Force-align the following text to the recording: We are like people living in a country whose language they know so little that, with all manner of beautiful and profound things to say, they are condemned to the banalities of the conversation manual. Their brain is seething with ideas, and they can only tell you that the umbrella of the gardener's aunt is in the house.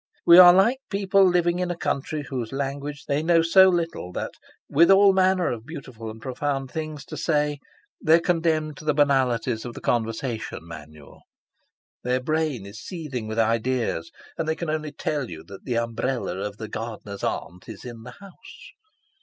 We 0.25 0.39
are 0.39 0.51
like 0.51 0.79
people 0.89 1.23
living 1.23 1.59
in 1.59 1.69
a 1.69 1.77
country 1.77 2.23
whose 2.23 2.51
language 2.51 3.05
they 3.05 3.21
know 3.21 3.43
so 3.43 3.69
little 3.69 4.11
that, 4.13 4.31
with 4.67 4.89
all 4.89 5.13
manner 5.13 5.51
of 5.51 5.63
beautiful 5.67 6.09
and 6.09 6.19
profound 6.19 6.71
things 6.71 7.05
to 7.05 7.15
say, 7.15 7.59
they 8.03 8.15
are 8.15 8.19
condemned 8.19 8.77
to 8.77 8.85
the 8.85 8.95
banalities 8.95 9.63
of 9.63 9.75
the 9.75 9.79
conversation 9.79 10.61
manual. 10.63 11.21
Their 12.03 12.19
brain 12.19 12.65
is 12.65 12.81
seething 12.81 13.27
with 13.27 13.37
ideas, 13.37 14.09
and 14.39 14.47
they 14.47 14.55
can 14.55 14.71
only 14.71 14.91
tell 14.91 15.29
you 15.29 15.43
that 15.43 15.65
the 15.65 15.77
umbrella 15.77 16.35
of 16.39 16.57
the 16.57 16.67
gardener's 16.67 17.23
aunt 17.23 17.69
is 17.69 17.85
in 17.85 18.01
the 18.01 18.15
house. 18.19 18.71